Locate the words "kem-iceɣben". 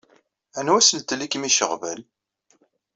1.31-2.01